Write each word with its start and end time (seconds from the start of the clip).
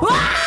Things 0.00 0.39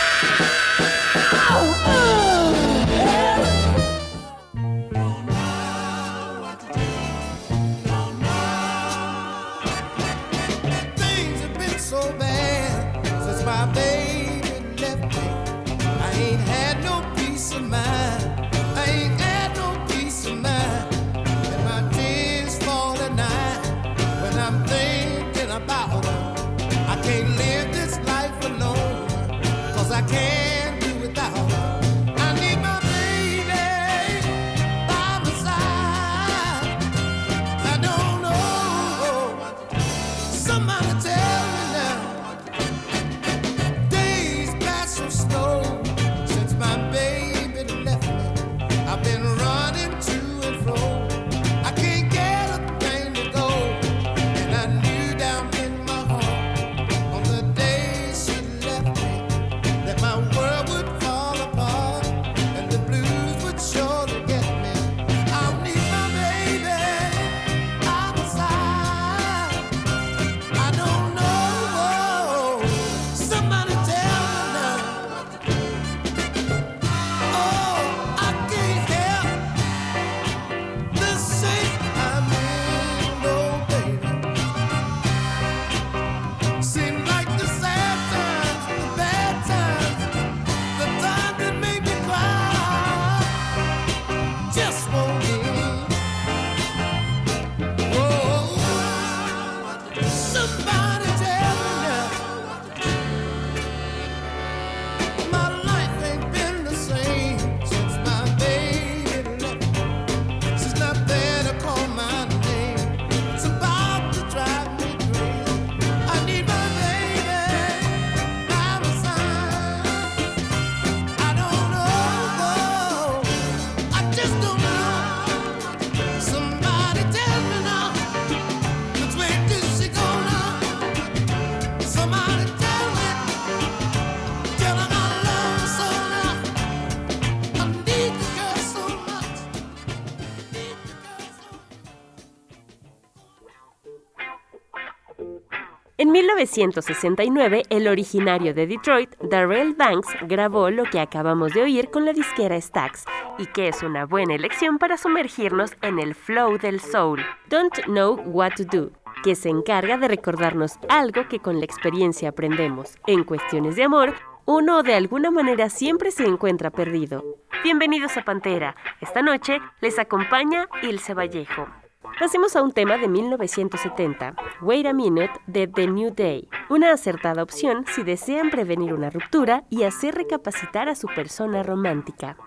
1969, 146.44 147.64
el 147.70 147.88
originario 147.88 148.54
de 148.54 148.68
Detroit, 148.68 149.16
Darrell 149.22 149.74
Banks, 149.76 150.09
grabó 150.24 150.70
lo 150.70 150.84
que 150.84 151.00
acabamos 151.00 151.54
de 151.54 151.62
oír 151.62 151.90
con 151.90 152.04
la 152.04 152.12
disquera 152.12 152.59
Stax, 152.59 153.06
y 153.38 153.46
que 153.46 153.70
es 153.70 153.81
una 153.81 154.06
buena 154.06 154.36
elección 154.36 154.78
para 154.78 154.98
sumergirnos 154.98 155.72
en 155.81 156.00
el 156.00 156.16
flow 156.16 156.58
del 156.58 156.81
soul, 156.81 157.22
Don't 157.50 157.86
Know 157.86 158.20
What 158.26 158.56
to 158.58 158.66
Do, 158.66 158.92
que 159.24 159.36
se 159.36 159.50
encarga 159.50 159.98
de 159.98 160.09
recordarnos 160.09 160.74
algo 160.90 161.30
que 161.30 161.40
con 161.40 161.59
la 161.59 161.66
experiencia 161.66 162.30
aprendemos. 162.30 162.98
En 163.08 163.24
cuestiones 163.24 163.78
de 163.78 163.86
amor, 163.86 164.14
uno 164.46 164.84
de 164.84 164.96
alguna 164.96 165.31
manera 165.31 165.70
siempre 165.70 166.12
se 166.12 166.25
encuentra 166.25 166.72
perdido. 166.72 167.24
Bienvenidos 167.64 168.18
a 168.18 168.25
Pantera. 168.25 168.75
Esta 169.00 169.22
noche 169.22 169.60
les 169.80 169.98
acompaña 169.98 170.68
Ilse 170.81 171.14
Vallejo. 171.14 171.83
Pasemos 172.19 172.56
a 172.56 172.62
un 172.62 172.72
tema 172.72 172.97
de 172.97 173.07
1970, 173.07 174.35
Wait 174.62 174.85
a 174.85 174.94
Minute 174.94 175.31
de 175.47 175.68
The 175.68 175.88
New 175.88 176.13
Day, 176.13 176.47
una 176.69 176.94
acertada 176.94 177.41
opción 177.41 177.85
si 177.94 178.03
desean 178.03 178.51
prevenir 178.51 178.94
una 178.94 179.09
ruptura 179.09 179.63
y 179.69 179.84
hacer 179.84 180.13
recapacitar 180.16 180.90
a 180.90 180.96
su 180.96 181.07
persona 181.07 181.63
romántica. 181.63 182.38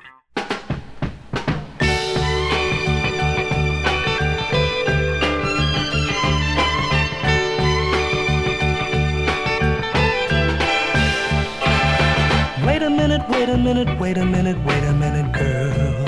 Wait 12.64 12.82
a 12.82 12.88
minute, 12.88 13.24
wait 13.28 13.48
a 13.48 13.56
minute, 13.56 13.96
wait 13.98 14.16
a 14.16 14.24
minute, 14.24 14.58
wait 14.64 14.84
a 14.84 14.92
minute, 14.92 15.32
girl. 15.32 16.06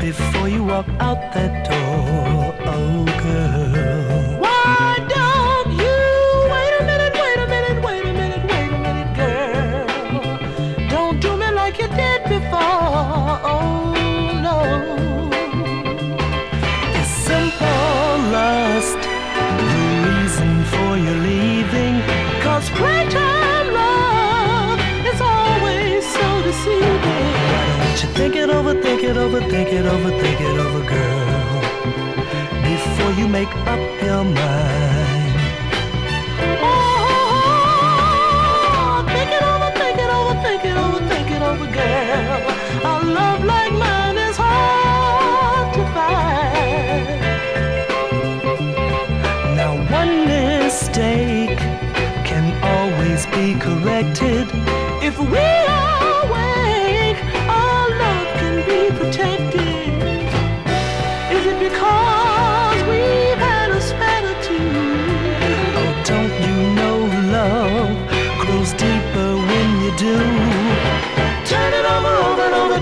Before 0.00 0.48
you 0.48 0.62
walk 0.62 0.86
out 1.00 1.18
that 1.34 1.68
door, 1.68 2.45
girl. 3.22 4.40
Why 4.44 4.98
don't 5.14 5.70
you 5.82 5.98
wait 6.54 6.72
a 6.80 6.82
minute, 6.90 7.14
wait 7.22 7.38
a 7.44 7.46
minute, 7.54 7.78
wait 7.86 8.04
a 8.04 8.12
minute, 8.20 8.42
wait 8.50 8.72
a 8.76 8.78
minute, 8.86 9.10
girl? 9.20 9.86
Don't 10.94 11.16
do 11.20 11.30
me 11.36 11.48
like 11.60 11.76
you 11.82 11.88
did 11.88 12.20
before, 12.34 13.38
no. 14.46 14.56
Is 17.00 17.10
simple 17.28 18.14
lust 18.36 19.00
the 19.38 19.86
reason 20.06 20.50
for 20.72 20.90
your 21.04 21.18
leaving? 21.28 21.96
Playtime 22.74 23.68
love 23.74 24.80
is 25.10 25.20
always 25.20 26.02
so 26.16 26.26
deceiving. 26.42 27.26
Why 27.52 27.64
don't 27.78 27.98
you 28.02 28.08
think 28.18 28.34
it 28.36 28.48
over, 28.50 28.74
think 28.80 29.02
it 29.02 29.16
over, 29.16 29.40
think 29.40 29.68
it 29.72 29.86
over, 29.86 30.10
think 30.22 30.40
it 30.40 30.58
over, 30.58 30.82
girl? 30.88 31.15
You 33.16 33.26
make 33.26 33.48
up 33.48 34.02
your 34.02 34.24
mind. 34.24 35.25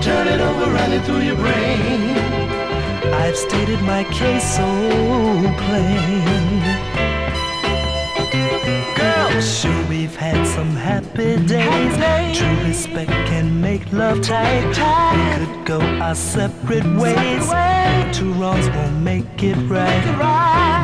Turn 0.05 0.27
it 0.27 0.39
over, 0.39 0.71
run 0.71 0.91
it 0.93 1.03
through 1.03 1.21
your 1.21 1.35
brain. 1.35 2.15
I've 3.11 3.35
stated 3.35 3.81
my 3.81 4.03
case 4.03 4.45
so 4.57 4.67
plain. 5.63 6.61
Girl, 8.95 9.41
sure 9.41 9.83
we've 9.89 10.15
had 10.15 10.45
some 10.45 10.75
happy 10.75 11.43
days. 11.47 12.37
True 12.37 12.57
respect 12.67 13.09
can 13.31 13.59
make 13.59 13.91
love 13.91 14.21
tight. 14.21 14.67
We 15.15 15.25
could 15.37 15.65
go 15.65 15.79
our 15.79 16.13
separate 16.13 16.85
ways. 17.01 17.49
But 17.49 18.13
two 18.13 18.31
wrongs 18.33 18.69
won't 18.69 19.01
make 19.01 19.41
it 19.41 19.57
right. 19.67 20.05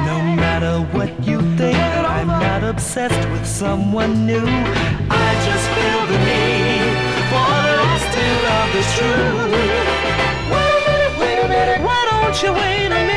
No 0.09 0.17
matter 0.43 0.81
what 0.97 1.11
you 1.23 1.41
think, 1.57 1.77
I'm 1.77 2.25
not 2.25 2.63
obsessed 2.63 3.29
with 3.29 3.45
someone 3.45 4.25
new. 4.25 4.47
I 5.23 5.31
just 5.45 5.67
feel 5.75 6.01
the 6.11 6.17
need 6.25 6.60
is 8.81 8.97
true. 8.97 9.07
Wait 10.53 10.73
a 10.73 10.89
minute, 10.89 11.13
wait 11.21 11.37
a 11.37 11.47
minute, 11.47 11.81
why 11.85 12.01
don't 12.09 12.37
you 12.41 12.51
wait 12.53 12.85
a 12.85 12.89
minute, 12.89 13.10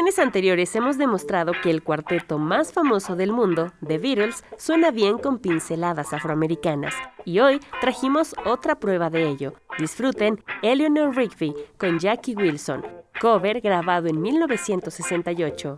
En 0.00 0.06
emisiones 0.06 0.26
anteriores 0.26 0.74
hemos 0.76 0.96
demostrado 0.96 1.52
que 1.62 1.68
el 1.68 1.82
cuarteto 1.82 2.38
más 2.38 2.72
famoso 2.72 3.16
del 3.16 3.32
mundo, 3.32 3.70
The 3.86 3.98
Beatles, 3.98 4.42
suena 4.56 4.90
bien 4.90 5.18
con 5.18 5.38
pinceladas 5.38 6.14
afroamericanas. 6.14 6.94
Y 7.26 7.40
hoy 7.40 7.60
trajimos 7.82 8.34
otra 8.46 8.80
prueba 8.80 9.10
de 9.10 9.28
ello. 9.28 9.52
Disfruten 9.78 10.42
Eleanor 10.62 11.14
Rigby 11.14 11.54
con 11.76 11.98
Jackie 11.98 12.34
Wilson, 12.34 12.82
cover 13.20 13.60
grabado 13.60 14.08
en 14.08 14.22
1968. 14.22 15.76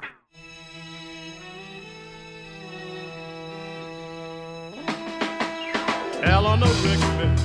Eleanor 6.23 6.71
Rigby 6.85 7.43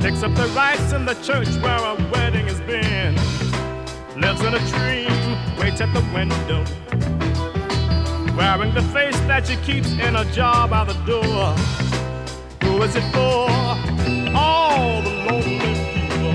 picks 0.00 0.22
up 0.22 0.32
the 0.36 0.46
rice 0.54 0.92
in 0.94 1.04
the 1.04 1.16
church 1.20 1.48
where 1.64 1.84
a 1.84 1.96
wedding 2.12 2.46
has 2.46 2.60
been. 2.60 3.29
Lives 4.30 4.44
in 4.44 4.54
a 4.54 4.58
dream, 4.78 5.58
waits 5.58 5.80
at 5.80 5.92
the 5.92 6.00
window, 6.14 6.64
wearing 8.36 8.72
the 8.72 8.82
face 8.92 9.18
that 9.26 9.44
she 9.48 9.56
keeps 9.56 9.90
in 9.90 10.14
a 10.14 10.24
jar 10.26 10.68
by 10.68 10.84
the 10.84 10.92
door. 11.04 11.52
Who 12.62 12.80
is 12.82 12.94
it 12.94 13.02
for? 13.12 13.50
All 14.32 15.02
the 15.02 15.10
lonely 15.26 15.74
people. 15.94 16.34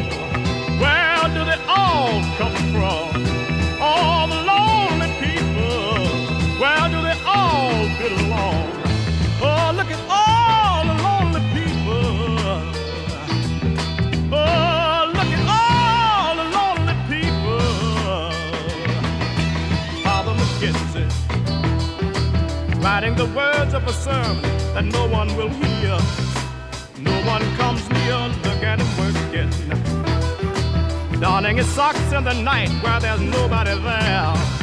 Where 0.78 1.24
do 1.36 1.46
they 1.46 1.62
all 1.70 2.22
come 2.38 2.56
from? 2.74 3.05
Writing 22.86 23.16
the 23.16 23.26
words 23.34 23.74
of 23.74 23.84
a 23.88 23.92
sermon 23.92 24.44
that 24.76 24.86
no 24.86 25.08
one 25.08 25.36
will 25.36 25.50
hear. 25.50 25.98
No 27.00 27.16
one 27.26 27.42
comes 27.58 27.82
near, 27.90 28.18
look 28.46 28.62
at 28.62 28.80
him 28.80 28.92
working. 29.02 29.50
Donning 31.20 31.58
his 31.58 31.68
socks 31.68 32.12
in 32.14 32.24
the 32.24 32.34
night 32.34 32.70
where 32.84 33.00
there's 33.00 33.22
nobody 33.22 33.74
there. 33.82 34.55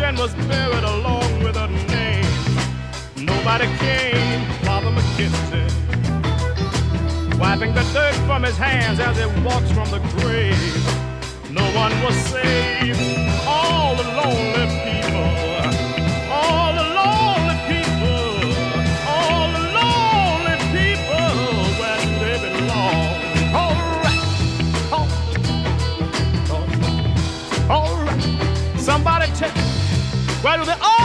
And 0.00 0.18
was 0.18 0.34
buried 0.34 0.84
along 0.84 1.42
with 1.42 1.56
her 1.56 1.68
name. 1.88 2.24
Nobody 3.16 3.66
came, 3.78 4.44
Father 4.64 4.90
McKenzie, 4.90 5.70
wiping 7.38 7.74
the 7.74 7.82
dirt 7.94 8.14
from 8.26 8.42
his 8.42 8.56
hands 8.56 9.00
as 9.00 9.16
he 9.16 9.26
walks 9.42 9.70
from 9.70 9.90
the 9.90 10.00
grave. 10.18 10.84
No 11.50 11.64
one 11.74 11.92
was 12.02 12.14
saved. 12.14 13.00
All 13.46 13.96
the 13.96 14.04
lonely 14.04 14.66
people. 14.84 15.15
Where 30.46 30.58
do 30.58 30.64
they 30.64 30.78
all 30.80 30.95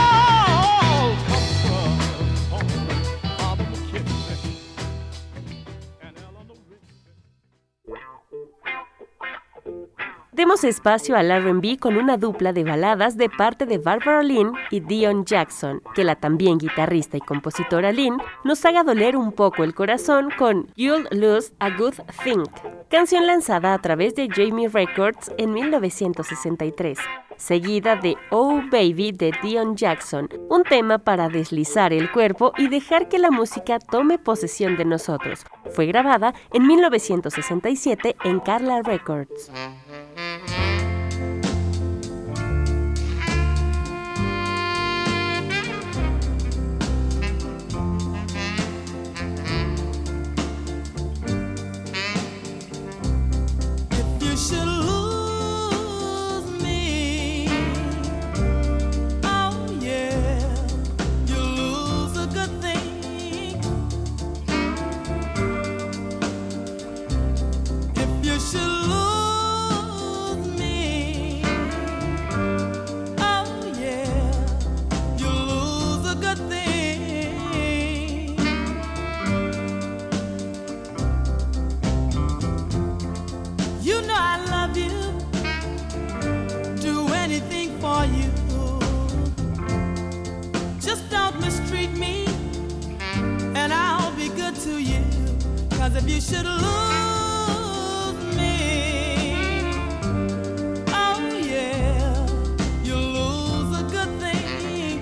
Espacio 10.64 11.16
al 11.16 11.30
RB 11.30 11.80
con 11.80 11.98
una 11.98 12.18
dupla 12.18 12.54
de 12.54 12.64
baladas 12.64 13.18
de 13.18 13.30
parte 13.30 13.66
de 13.66 13.78
Barbara 13.78 14.24
Lynn 14.24 14.54
y 14.70 14.80
Dion 14.80 15.26
Jackson, 15.26 15.82
que 15.96 16.04
la 16.04 16.16
también 16.16 16.58
guitarrista 16.58 17.18
y 17.18 17.22
compositora 17.22 17.92
Lynn 17.92 18.22
nos 18.44 18.64
haga 18.66 18.84
doler 18.84 19.16
un 19.16 19.32
poco 19.32 19.64
el 19.64 19.74
corazón 19.74 20.30
con 20.38 20.68
You'll 20.76 21.08
Lose 21.12 21.54
a 21.60 21.70
Good 21.70 21.96
Thing, 22.24 22.44
canción 22.90 23.28
lanzada 23.28 23.74
a 23.74 23.80
través 23.80 24.16
de 24.16 24.28
Jamie 24.30 24.70
Records 24.70 25.32
en 25.38 25.54
1963, 25.54 26.98
seguida 27.38 27.96
de 27.96 28.16
Oh 28.30 28.62
Baby 28.72 29.12
de 29.12 29.34
Dion 29.42 29.76
Jackson, 29.76 30.30
un 30.50 30.64
tema 30.64 31.00
para 31.00 31.30
deslizar 31.30 31.94
el 31.94 32.12
cuerpo 32.12 32.54
y 32.58 32.68
dejar 32.68 33.10
que 33.10 33.20
la 33.20 33.32
música 33.32 33.80
tome 33.80 34.18
posesión 34.18 34.78
de 34.78 34.86
nosotros. 34.86 35.46
Fue 35.72 35.86
grabada 35.86 36.34
en 36.54 36.68
1967 36.68 38.16
en 38.24 38.40
Carla 38.40 38.82
Records. 38.82 39.52
Cause 95.92 96.04
if 96.04 96.10
you 96.10 96.22
should 96.22 96.46
lose 96.46 98.24
me, 98.38 99.36
oh 100.88 101.20
yeah, 101.44 102.26
you 102.82 102.96
lose 102.96 103.78
a 103.78 103.84
good 103.92 104.08
thing. 104.22 105.02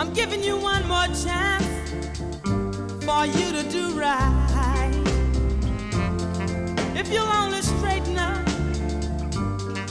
I'm 0.00 0.10
giving 0.14 0.42
you 0.42 0.56
one 0.56 0.88
more 0.88 1.06
chance 1.08 1.66
for 3.04 3.26
you 3.26 3.52
to 3.52 3.62
do 3.70 3.90
right. 3.90 4.94
If 6.94 7.12
you'll 7.12 7.28
only 7.28 7.60
straighten 7.60 8.16
up, 8.16 8.48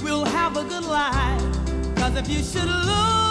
we'll 0.01 0.25
have 0.25 0.57
a 0.57 0.63
good 0.63 0.85
life. 0.85 1.43
Cause 1.97 2.15
if 2.15 2.27
you 2.27 2.41
should 2.41 2.65
lose, 2.67 3.24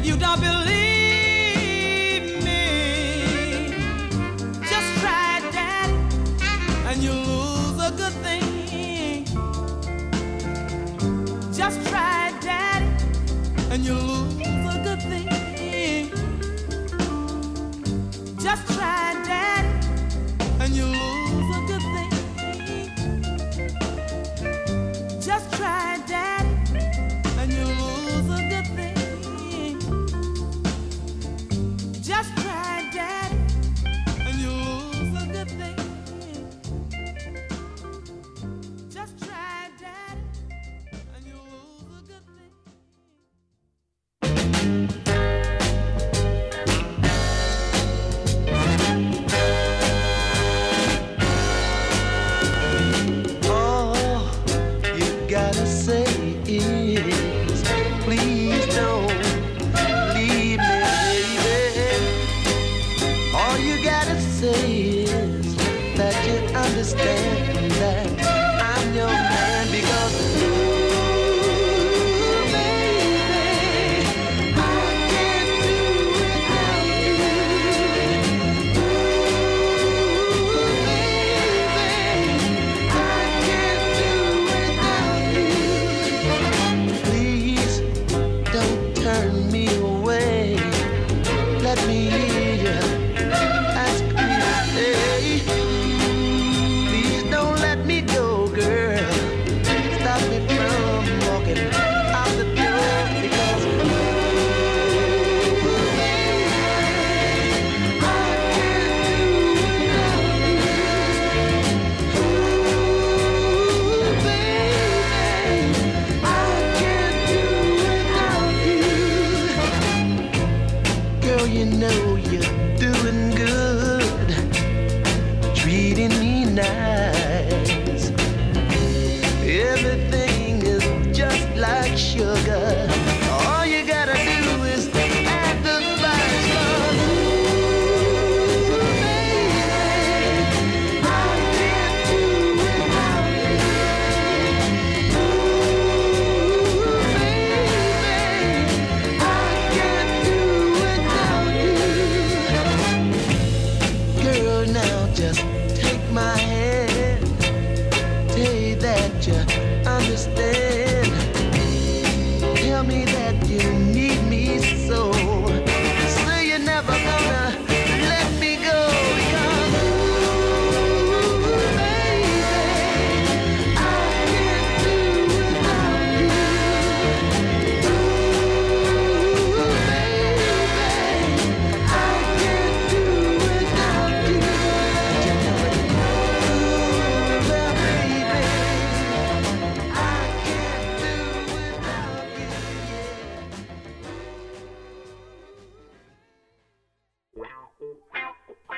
If 0.00 0.06
you 0.06 0.16
don't 0.16 0.40
believe. 0.40 0.89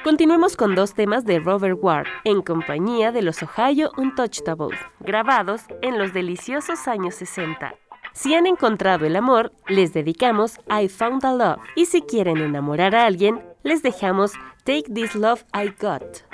Continuemos 0.04 0.56
con 0.56 0.74
dos 0.74 0.94
temas 0.94 1.24
de 1.24 1.38
Robert 1.38 1.78
Ward, 1.80 2.08
en 2.24 2.42
compañía 2.42 3.12
de 3.12 3.22
los 3.22 3.40
Ohio 3.40 3.92
Untouchables, 3.96 4.76
grabados 4.98 5.62
en 5.80 5.96
los 5.96 6.12
deliciosos 6.12 6.88
años 6.88 7.14
60. 7.14 7.76
Si 8.12 8.34
han 8.34 8.48
encontrado 8.48 9.06
el 9.06 9.14
amor, 9.14 9.52
les 9.68 9.92
dedicamos 9.92 10.58
I 10.68 10.88
Found 10.88 11.24
a 11.24 11.32
Love. 11.32 11.60
Y 11.76 11.86
si 11.86 12.02
quieren 12.02 12.38
enamorar 12.38 12.96
a 12.96 13.06
alguien, 13.06 13.44
les 13.62 13.84
dejamos 13.84 14.32
Take 14.64 14.92
This 14.92 15.14
Love 15.14 15.44
I 15.54 15.72
Got. 15.80 16.31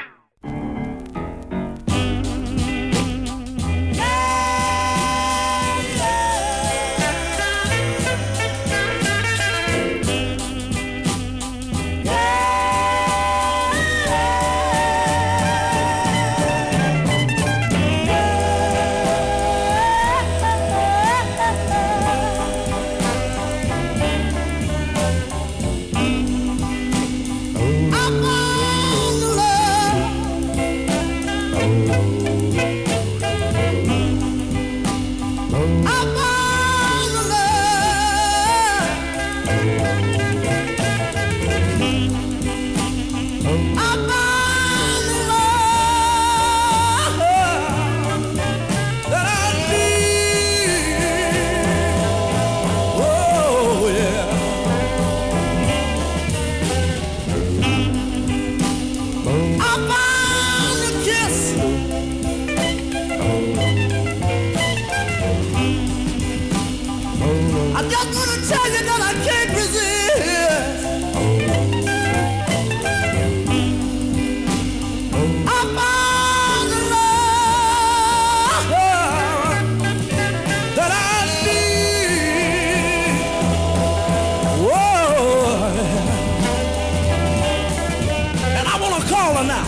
calling 89.09 89.47
now. 89.49 89.65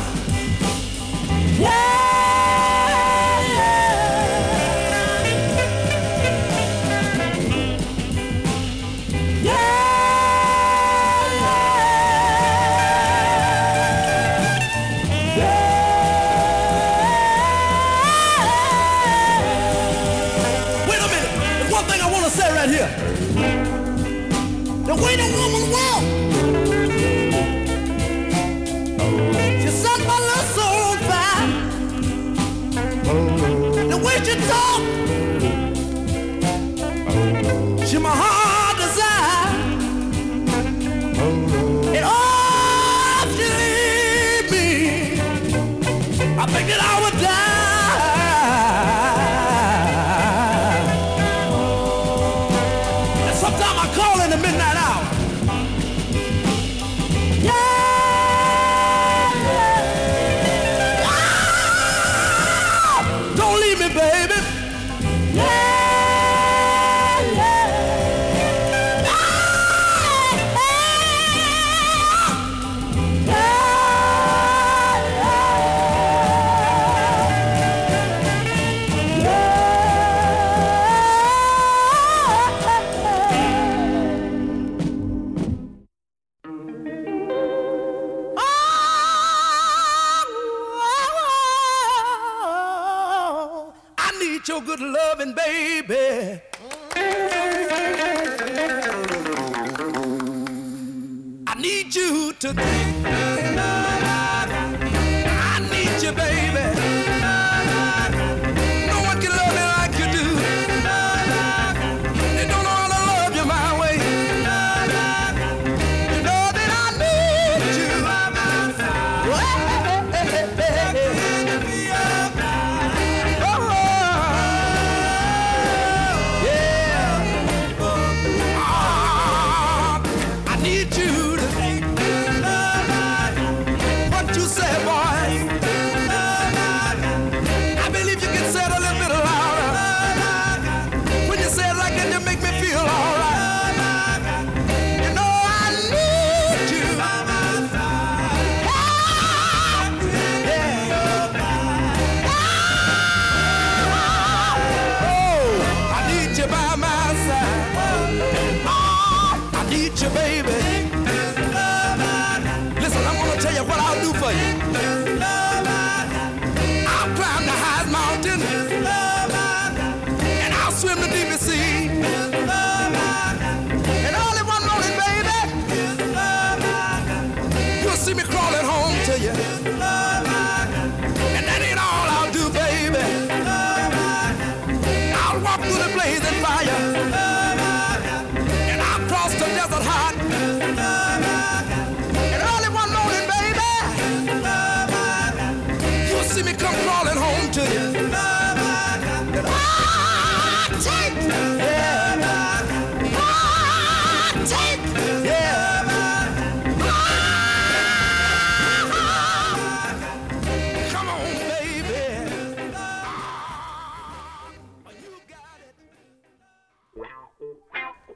Yeah! 1.58 2.09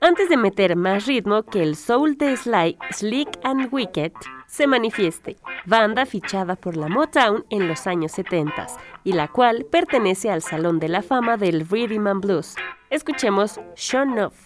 antes 0.04 0.28
de 0.28 0.36
meter 0.36 0.76
más 0.76 1.06
ritmo 1.06 1.44
que 1.44 1.62
el 1.62 1.76
soul 1.76 2.18
de 2.18 2.36
Sly, 2.36 2.76
Slick 2.90 3.38
and 3.42 3.72
Wicked 3.72 4.12
se 4.46 4.66
manifieste, 4.66 5.38
banda 5.64 6.04
fichada 6.04 6.56
por 6.56 6.76
la 6.76 6.88
Motown 6.88 7.46
en 7.48 7.68
los 7.68 7.86
años 7.86 8.12
70 8.12 8.66
y 9.02 9.14
la 9.14 9.28
cual 9.28 9.64
pertenece 9.64 10.30
al 10.30 10.42
Salón 10.42 10.78
de 10.78 10.90
la 10.90 11.00
Fama 11.00 11.38
del 11.38 11.66
Rhythm 11.66 12.06
and 12.06 12.22
Blues. 12.22 12.54
Escuchemos 12.90 13.58
Sean 13.76 14.18
Off. 14.18 14.44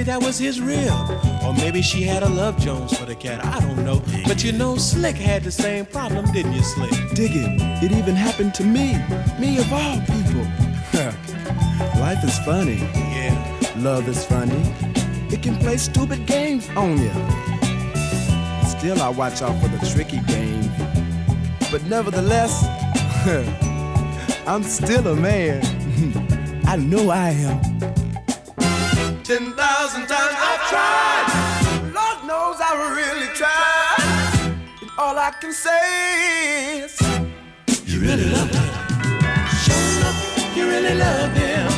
Maybe 0.00 0.10
that 0.10 0.22
was 0.22 0.38
his 0.38 0.60
rib. 0.62 0.90
Or 1.44 1.52
maybe 1.52 1.82
she 1.82 2.02
had 2.02 2.22
a 2.22 2.28
love 2.28 2.58
Jones 2.58 2.96
for 2.96 3.04
the 3.04 3.14
cat. 3.14 3.44
I 3.44 3.60
don't 3.60 3.84
know. 3.84 4.02
But 4.26 4.42
you 4.42 4.52
know, 4.52 4.76
Slick 4.76 5.16
had 5.16 5.42
the 5.44 5.50
same 5.50 5.84
problem, 5.84 6.24
didn't 6.32 6.54
you, 6.54 6.62
Slick? 6.62 6.90
Dig 7.14 7.32
it. 7.34 7.82
It 7.82 7.92
even 7.92 8.14
happened 8.14 8.54
to 8.54 8.64
me. 8.64 8.96
Me 9.38 9.58
of 9.58 9.70
all 9.70 9.98
people. 10.00 10.44
Life 12.00 12.24
is 12.24 12.38
funny. 12.46 12.78
Yeah. 13.12 13.36
Love 13.76 14.08
is 14.08 14.24
funny. 14.24 14.62
It 15.30 15.42
can 15.42 15.56
play 15.56 15.76
stupid 15.76 16.24
games 16.26 16.66
on 16.70 16.96
you. 16.96 17.12
Still, 18.66 19.02
I 19.02 19.12
watch 19.14 19.42
out 19.42 19.60
for 19.60 19.68
the 19.68 19.86
tricky 19.92 20.20
game. 20.20 20.70
But 21.70 21.84
nevertheless, 21.84 22.64
I'm 24.46 24.62
still 24.62 25.06
a 25.08 25.14
man. 25.14 25.60
I 26.66 26.76
know 26.76 27.10
I 27.10 27.30
am. 27.30 27.89
Ten 29.30 29.52
thousand 29.52 30.08
times 30.08 30.34
I've 30.48 30.64
tried. 30.72 31.26
Lord 31.94 32.18
knows 32.26 32.56
I 32.58 32.72
really 32.98 33.28
tried. 33.28 34.58
And 34.80 34.90
all 34.98 35.16
I 35.16 35.30
can 35.40 35.52
say 35.52 36.80
is, 36.82 37.00
you 37.86 38.00
really 38.00 38.24
love 38.24 38.50
him. 38.50 38.68
Show 39.62 39.80
enough, 39.98 40.56
you 40.56 40.66
really 40.66 40.96
love 40.96 41.32
him. 41.32 41.70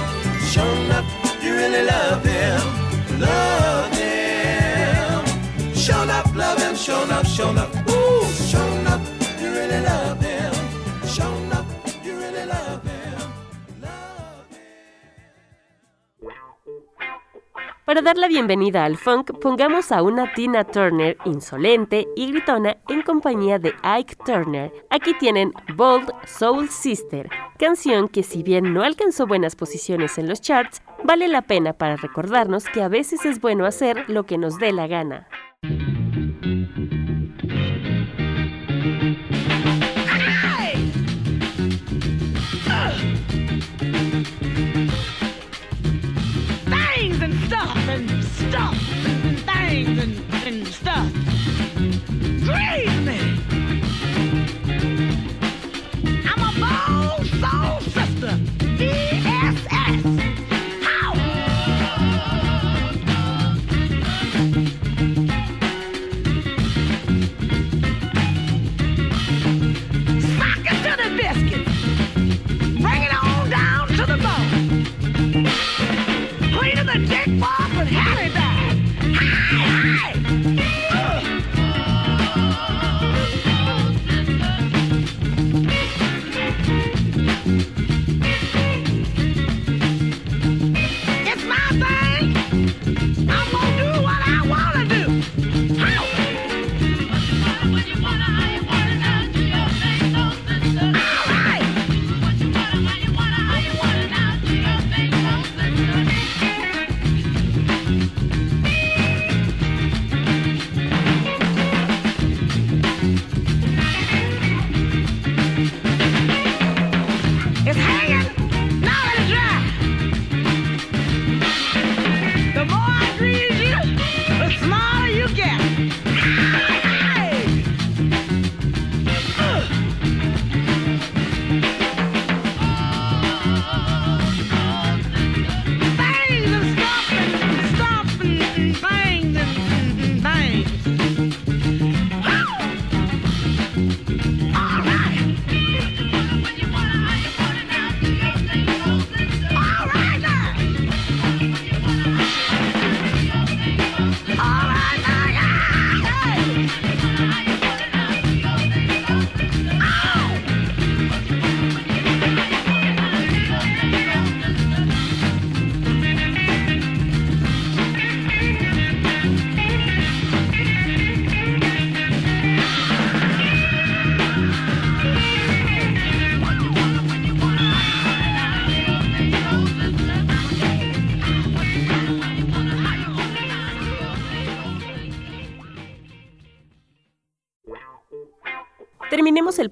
Show 0.46 0.66
enough, 0.84 1.04
you 1.44 1.52
really 1.52 1.84
love 1.84 2.24
him. 2.24 3.20
Love 3.20 3.92
him. 3.98 5.74
Show 5.74 6.02
enough, 6.04 6.34
love 6.34 6.58
him. 6.58 6.74
Show 6.74 7.02
enough, 7.02 7.26
show 7.26 7.50
enough. 7.50 7.70
Ooh, 7.90 8.24
show 8.32 8.66
enough, 8.80 9.06
you 9.42 9.50
really 9.50 9.80
love 9.82 10.18
him. 10.22 10.31
Para 17.92 18.00
dar 18.00 18.16
la 18.16 18.26
bienvenida 18.26 18.86
al 18.86 18.96
funk, 18.96 19.38
pongamos 19.38 19.92
a 19.92 20.00
una 20.00 20.32
Tina 20.32 20.64
Turner 20.64 21.18
insolente 21.26 22.08
y 22.16 22.32
gritona 22.32 22.78
en 22.88 23.02
compañía 23.02 23.58
de 23.58 23.74
Ike 23.82 24.16
Turner. 24.24 24.72
Aquí 24.88 25.12
tienen 25.20 25.52
Bold 25.76 26.10
Soul 26.24 26.70
Sister, 26.70 27.28
canción 27.58 28.08
que 28.08 28.22
si 28.22 28.42
bien 28.42 28.72
no 28.72 28.82
alcanzó 28.82 29.26
buenas 29.26 29.56
posiciones 29.56 30.16
en 30.16 30.26
los 30.26 30.40
charts, 30.40 30.80
vale 31.04 31.28
la 31.28 31.42
pena 31.42 31.74
para 31.74 31.96
recordarnos 31.96 32.64
que 32.64 32.80
a 32.80 32.88
veces 32.88 33.26
es 33.26 33.42
bueno 33.42 33.66
hacer 33.66 34.08
lo 34.08 34.24
que 34.24 34.38
nos 34.38 34.56
dé 34.56 34.72
la 34.72 34.86
gana. 34.86 35.28
Stuff 48.52 48.76
and 49.06 49.38
things 49.38 49.98
and, 49.98 50.34
and 50.44 50.68
stuff. 50.68 51.10
Dream 52.44 53.08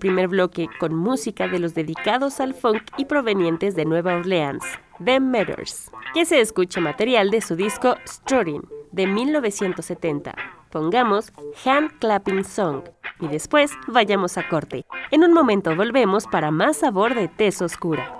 primer 0.00 0.26
bloque 0.26 0.68
con 0.80 0.96
música 0.96 1.46
de 1.46 1.60
los 1.60 1.74
dedicados 1.74 2.40
al 2.40 2.54
funk 2.54 2.82
y 2.96 3.04
provenientes 3.04 3.76
de 3.76 3.84
Nueva 3.84 4.16
Orleans, 4.16 4.64
The 5.04 5.20
Matters, 5.20 5.92
que 6.12 6.24
se 6.24 6.40
escucha 6.40 6.80
material 6.80 7.30
de 7.30 7.40
su 7.40 7.54
disco 7.54 7.94
Strutting 8.04 8.62
de 8.90 9.06
1970. 9.06 10.34
Pongamos 10.72 11.32
Hand 11.64 11.98
Clapping 12.00 12.44
Song 12.44 12.82
y 13.20 13.28
después 13.28 13.70
vayamos 13.86 14.36
a 14.38 14.48
corte. 14.48 14.86
En 15.12 15.22
un 15.22 15.32
momento 15.32 15.76
volvemos 15.76 16.26
para 16.26 16.50
más 16.50 16.78
sabor 16.78 17.14
de 17.14 17.28
tez 17.28 17.62
oscura. 17.62 18.16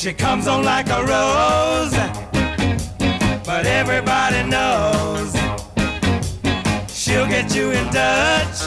She 0.00 0.14
comes 0.14 0.48
on 0.48 0.64
like 0.64 0.88
a 0.88 1.00
rose, 1.04 1.92
but 3.44 3.66
everybody 3.66 4.48
knows 4.48 5.30
she'll 6.88 7.26
get 7.26 7.54
you 7.54 7.72
in 7.72 7.86
touch. 7.90 8.62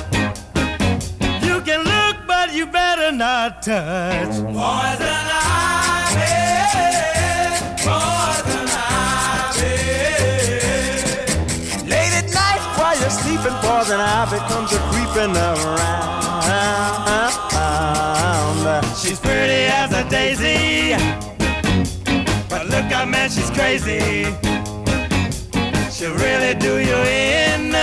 You 1.43 1.59
can 1.61 1.83
look, 1.85 2.27
but 2.27 2.53
you 2.53 2.67
better 2.67 3.11
not 3.11 3.63
touch. 3.63 4.29
Poison 4.29 5.25
ivy, 5.33 6.29
poison 7.81 8.69
ivy. 8.69 9.73
Late 11.89 12.13
at 12.13 12.29
night 12.31 12.61
while 12.77 12.95
you're 12.99 13.09
sleeping, 13.09 13.57
poison 13.65 13.99
ivy 13.99 14.37
comes 14.53 14.71
a 14.71 14.77
creeping 14.91 15.35
around. 15.35 16.62
She's 18.95 19.19
pretty 19.19 19.65
as 19.69 19.93
a 19.93 20.03
daisy, 20.09 20.95
but 22.49 22.67
look 22.67 22.91
out, 22.91 23.07
man, 23.07 23.29
she's 23.29 23.51
crazy. 23.51 24.23
She'll 25.91 26.15
really 26.15 26.55
do 26.55 26.79
you 26.79 26.95
in 26.95 27.75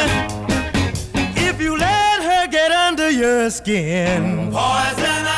if 1.36 1.60
you 1.60 1.76
let 1.76 2.22
her 2.22 2.48
get 2.48 2.72
under 2.72 3.08
your 3.08 3.50
skin. 3.50 4.50
Poison 4.50 5.29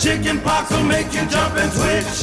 chicken 0.00 0.40
pox 0.40 0.70
will 0.70 0.82
make 0.82 1.12
you 1.12 1.24
jump 1.26 1.54
and 1.56 1.70
twitch. 1.72 2.22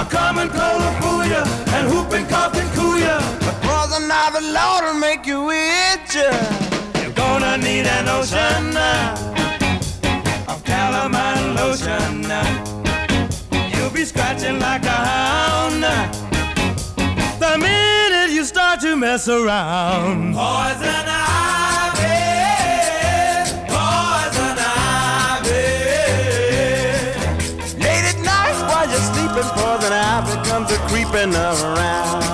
A 0.00 0.04
common 0.04 0.48
cold 0.50 0.80
will 0.82 0.96
fool 1.00 1.24
you, 1.24 1.42
and 1.74 1.88
whooping 1.90 2.26
cough 2.26 2.52
can 2.52 2.68
cool 2.76 2.98
you. 2.98 3.18
But 3.44 3.56
poison 3.62 4.10
ivy, 4.10 4.40
Lord, 4.52 4.84
will 4.84 5.00
make 5.00 5.24
you 5.26 5.50
itch. 5.50 6.14
You're 7.00 7.12
gonna 7.14 7.56
need 7.56 7.86
an 7.86 8.08
ocean 8.08 8.76
uh, 8.76 9.16
of 10.48 10.62
calamine 10.64 11.54
lotion. 11.56 12.30
uh. 12.30 12.44
You'll 13.74 13.90
be 13.90 14.04
scratching 14.04 14.58
like 14.58 14.84
a 14.84 14.98
hound 15.10 15.82
uh, 15.84 16.12
the 17.38 17.56
minute 17.58 18.30
you 18.34 18.44
start 18.44 18.80
to 18.80 18.96
mess 18.96 19.28
around. 19.28 20.34
Poison 20.34 21.06
ivy, 21.08 21.59
creeping 30.88 31.34
around. 31.34 32.24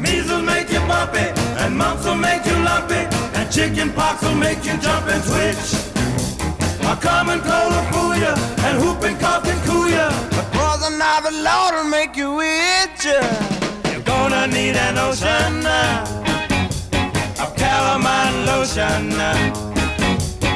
Measles 0.00 0.42
make 0.44 0.70
you 0.70 0.80
bumpy, 0.86 1.26
and 1.62 1.76
mumps 1.76 2.04
will 2.04 2.14
make 2.14 2.44
you 2.46 2.56
lumpy, 2.62 3.02
and 3.36 3.50
chicken 3.52 3.92
pox 3.92 4.22
will 4.22 4.34
make 4.34 4.64
you 4.64 4.76
jump 4.78 5.06
and 5.08 5.22
twitch. 5.24 5.74
A 6.84 6.96
common 6.96 7.40
cold 7.40 7.72
will 7.74 7.86
fool 7.92 8.16
ya, 8.16 8.34
and 8.66 8.78
whooping 8.80 9.18
cough 9.18 9.44
can 9.44 9.58
cool 9.66 9.88
ya. 9.88 10.08
The 10.30 10.44
poison 10.52 10.98
the 10.98 11.42
Lord 11.42 11.74
will 11.74 11.90
make 11.90 12.16
you 12.16 12.40
itch. 12.40 13.04
You're 13.04 14.02
gonna 14.02 14.46
need 14.46 14.76
an 14.76 14.98
ocean 14.98 15.66
uh, 15.66 17.42
of 17.42 17.54
calamine 17.56 18.46
lotion. 18.46 19.12
uh. 19.20 19.34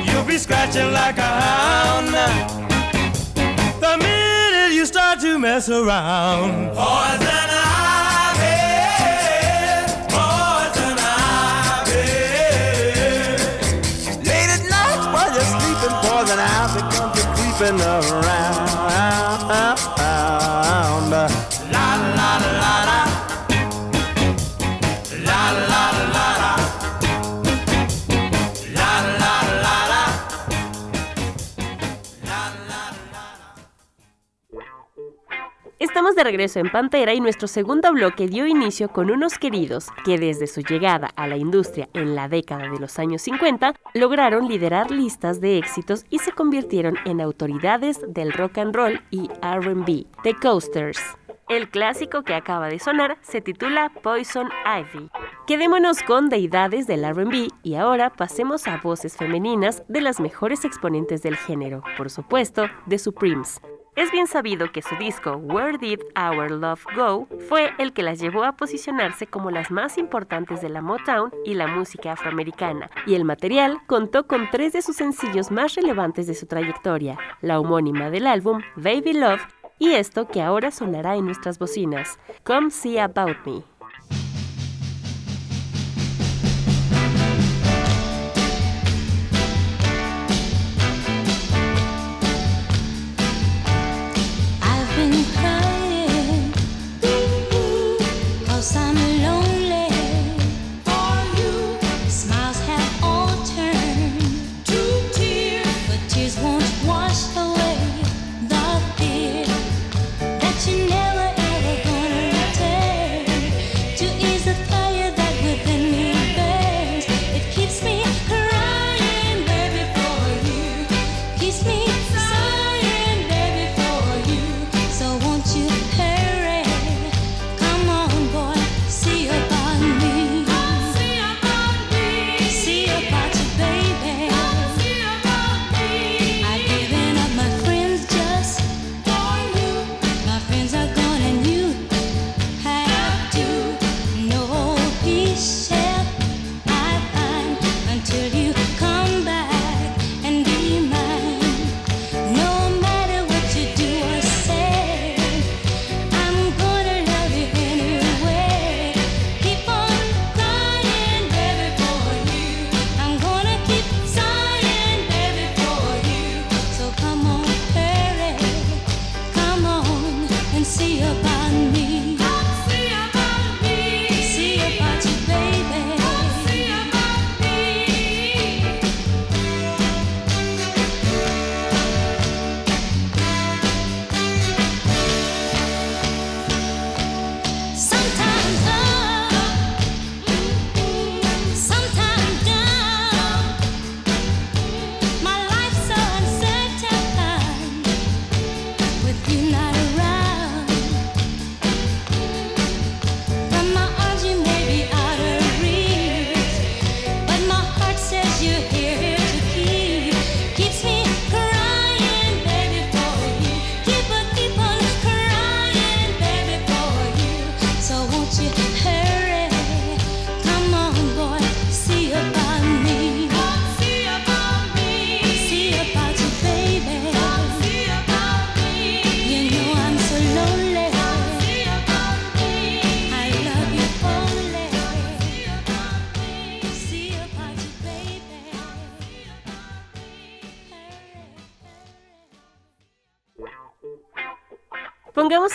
You'll 0.06 0.24
be 0.24 0.38
scratching 0.38 0.92
like 0.92 1.18
a 1.18 1.22
hound 1.22 2.61
mess 5.42 5.68
around. 5.68 6.68
Poison 6.68 7.50
ivy, 7.98 8.62
poison 10.14 10.96
ivy. 11.74 12.06
Late 14.22 14.50
at 14.54 14.62
night 14.70 15.02
while 15.12 15.30
you're 15.34 15.50
sleeping, 15.50 15.96
poison 16.06 16.38
ivy 16.38 16.82
comes 16.94 17.22
creeping 17.34 17.80
around. 17.80 18.41
Estamos 35.92 36.16
de 36.16 36.24
regreso 36.24 36.58
en 36.58 36.72
Pantera 36.72 37.12
y 37.12 37.20
nuestro 37.20 37.46
segundo 37.46 37.92
bloque 37.92 38.26
dio 38.26 38.46
inicio 38.46 38.88
con 38.88 39.10
unos 39.10 39.36
queridos 39.36 39.88
que 40.06 40.16
desde 40.16 40.46
su 40.46 40.62
llegada 40.62 41.10
a 41.16 41.26
la 41.26 41.36
industria 41.36 41.90
en 41.92 42.14
la 42.14 42.28
década 42.28 42.70
de 42.70 42.78
los 42.78 42.98
años 42.98 43.20
50 43.20 43.74
lograron 43.92 44.48
liderar 44.48 44.90
listas 44.90 45.42
de 45.42 45.58
éxitos 45.58 46.06
y 46.08 46.20
se 46.20 46.32
convirtieron 46.32 46.96
en 47.04 47.20
autoridades 47.20 48.00
del 48.08 48.32
rock 48.32 48.56
and 48.56 48.74
roll 48.74 49.02
y 49.10 49.28
RB, 49.42 50.06
The 50.22 50.34
Coasters. 50.40 50.98
El 51.50 51.68
clásico 51.68 52.22
que 52.22 52.32
acaba 52.32 52.68
de 52.68 52.78
sonar 52.78 53.18
se 53.20 53.42
titula 53.42 53.92
Poison 54.02 54.48
Ivy. 54.64 55.10
Quedémonos 55.46 56.02
con 56.04 56.30
deidades 56.30 56.86
del 56.86 57.04
RB 57.04 57.48
y 57.62 57.74
ahora 57.74 58.08
pasemos 58.08 58.66
a 58.66 58.78
voces 58.78 59.18
femeninas 59.18 59.82
de 59.88 60.00
las 60.00 60.20
mejores 60.20 60.64
exponentes 60.64 61.20
del 61.22 61.36
género, 61.36 61.82
por 61.98 62.08
supuesto, 62.08 62.64
The 62.88 62.98
Supremes. 62.98 63.60
Es 63.94 64.10
bien 64.10 64.26
sabido 64.26 64.72
que 64.72 64.80
su 64.80 64.96
disco 64.96 65.32
Where 65.36 65.76
Did 65.76 66.00
Our 66.16 66.50
Love 66.50 66.82
Go 66.96 67.28
fue 67.46 67.72
el 67.76 67.92
que 67.92 68.02
las 68.02 68.18
llevó 68.18 68.42
a 68.44 68.56
posicionarse 68.56 69.26
como 69.26 69.50
las 69.50 69.70
más 69.70 69.98
importantes 69.98 70.62
de 70.62 70.70
la 70.70 70.80
Motown 70.80 71.30
y 71.44 71.52
la 71.52 71.66
música 71.66 72.12
afroamericana, 72.12 72.90
y 73.04 73.16
el 73.16 73.26
material 73.26 73.80
contó 73.86 74.26
con 74.26 74.48
tres 74.50 74.72
de 74.72 74.80
sus 74.80 74.96
sencillos 74.96 75.50
más 75.50 75.74
relevantes 75.74 76.26
de 76.26 76.34
su 76.34 76.46
trayectoria, 76.46 77.18
la 77.42 77.60
homónima 77.60 78.08
del 78.08 78.26
álbum 78.26 78.62
Baby 78.76 79.12
Love 79.12 79.46
y 79.78 79.92
esto 79.92 80.26
que 80.26 80.40
ahora 80.40 80.70
sonará 80.70 81.16
en 81.16 81.26
nuestras 81.26 81.58
bocinas, 81.58 82.18
Come 82.44 82.70
See 82.70 82.98
About 82.98 83.44
Me. 83.44 83.71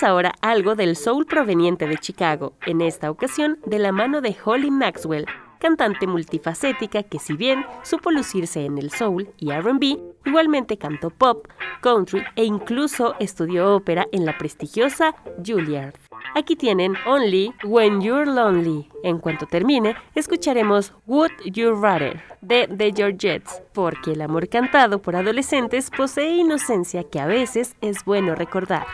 Ahora 0.04 0.34
algo 0.41 0.76
del 0.76 0.95
soul 0.95 1.26
proveniente 1.26 1.88
de 1.88 1.98
Chicago, 1.98 2.54
en 2.66 2.82
esta 2.82 3.10
ocasión 3.10 3.60
de 3.66 3.80
la 3.80 3.91
mano 3.91 4.22
de 4.22 4.36
Holly 4.45 4.70
Maxwell, 4.70 5.26
cantante 5.60 6.06
multifacética 6.06 7.04
que 7.04 7.20
si 7.20 7.34
bien 7.34 7.66
supo 7.84 8.12
lucirse 8.12 8.64
en 8.64 8.78
el 8.78 8.91
soul 8.91 9.30
y 9.38 9.52
RB, 9.52 10.00
igualmente 10.26 10.78
cantó 10.78 11.10
pop, 11.10 11.48
country 11.82 12.24
e 12.36 12.45
incluso 12.45 13.16
estudió 13.20 13.76
ópera 13.76 14.08
en 14.12 14.26
la 14.26 14.38
prestigiosa 14.38 15.16
Juilliard. 15.43 15.95
Aquí 16.36 16.56
tienen 16.56 16.93
Only 17.08 17.54
When 17.64 18.02
You're 18.02 18.30
Lonely. 18.30 18.88
En 19.04 19.18
cuanto 19.18 19.48
termine, 19.48 19.95
escucharemos 20.14 20.93
Would 21.08 21.32
You 21.45 21.74
Rather 21.82 22.22
de 22.41 22.68
The 22.68 22.93
Georgettes, 22.95 23.64
porque 23.74 24.12
el 24.12 24.22
amor 24.22 24.48
cantado 24.48 25.02
por 25.02 25.16
adolescentes 25.16 25.89
posee 25.89 26.36
inocencia 26.36 27.04
que 27.04 27.20
a 27.20 27.26
veces 27.26 27.76
es 27.82 28.06
bueno 28.06 28.36
recordar. 28.36 28.86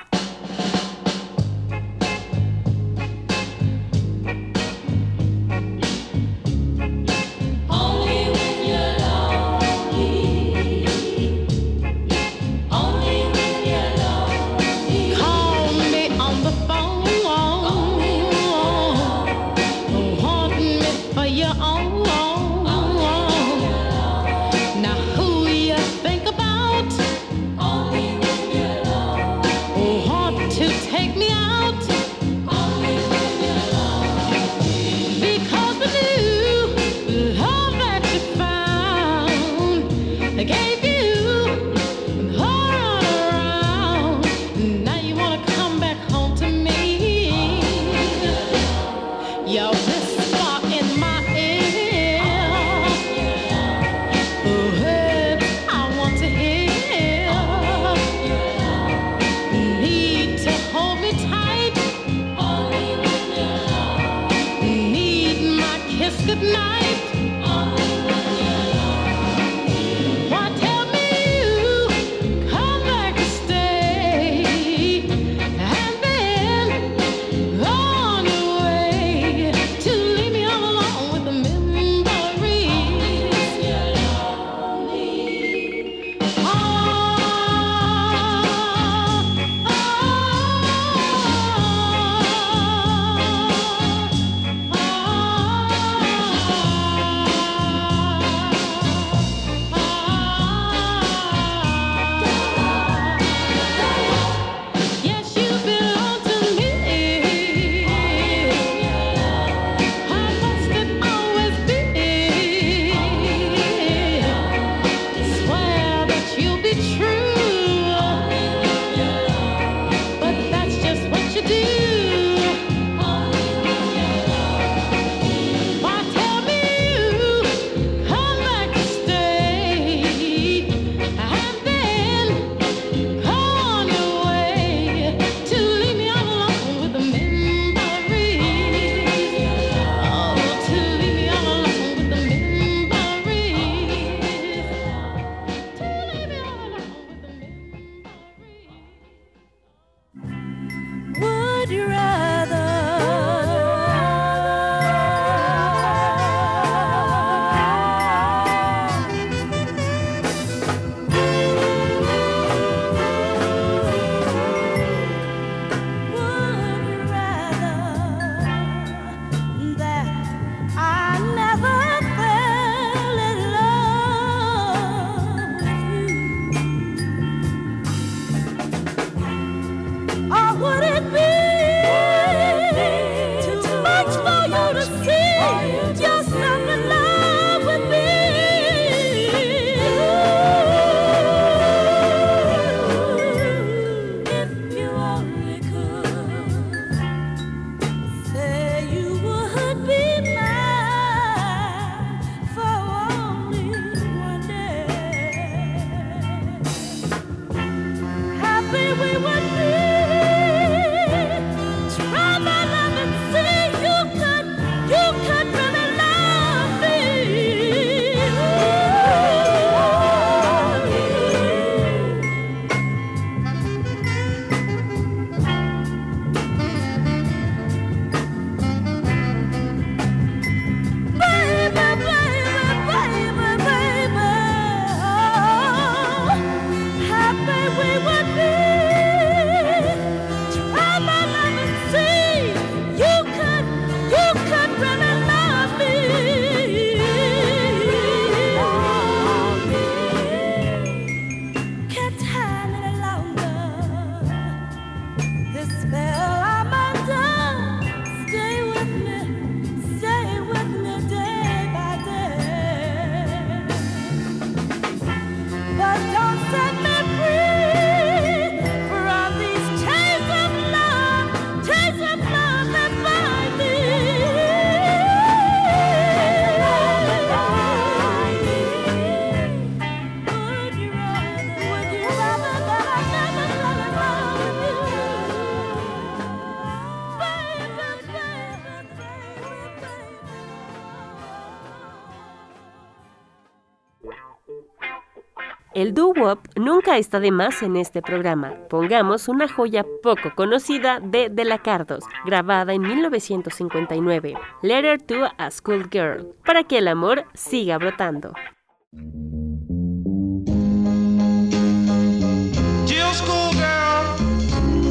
nunca 296.94 297.00
está 297.00 297.20
de 297.20 297.32
más 297.32 297.64
en 297.64 297.76
este 297.76 298.04
programa. 298.04 298.54
Pongamos 298.70 299.28
una 299.28 299.48
joya 299.48 299.84
poco 300.04 300.36
conocida 300.36 301.00
de 301.00 301.30
Delacardos, 301.30 302.04
grabada 302.24 302.74
en 302.74 302.84
1959, 302.84 304.36
Letter 304.62 305.02
to 305.02 305.26
a 305.38 305.50
School 305.50 305.90
Girl, 305.92 306.36
para 306.46 306.64
que 306.64 306.78
el 306.78 306.88
amor 306.88 307.26
siga 307.34 307.80
brotando. 307.80 308.34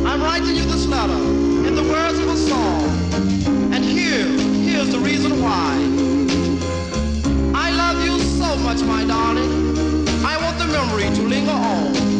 I'm 0.04 0.20
writing 0.20 0.56
you 0.56 0.64
this 0.64 0.86
letter. 0.88 1.14
And 3.74 3.84
here, 3.84 4.26
here's 4.68 4.90
the 4.90 4.98
reason 4.98 5.40
why. 5.40 5.78
I 7.54 7.70
love 7.70 8.04
you 8.04 8.18
so 8.18 8.56
much, 8.56 8.82
my 8.82 9.04
darling. 9.04 9.71
memory 10.72 11.14
to 11.14 11.22
linger 11.22 11.50
on. 11.50 12.11